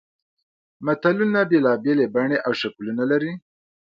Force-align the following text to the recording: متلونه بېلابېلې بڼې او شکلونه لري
متلونه 0.85 1.39
بېلابېلې 1.51 2.05
بڼې 2.15 2.37
او 2.45 2.51
شکلونه 2.61 3.03
لري 3.11 3.33